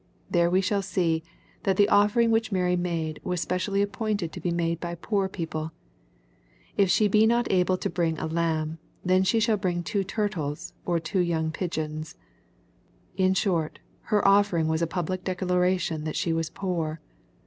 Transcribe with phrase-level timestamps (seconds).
[0.31, 1.21] There we shall see,
[1.61, 5.73] that the offering which Mary made was specially appointed to he made hy poor people:—"
[6.75, 10.73] If she be not able to bring a lamt, then she shall bring two turtles,
[10.87, 12.15] or two young pigeons/'
[13.15, 16.99] In short, her offering was a public declaration that she was poor.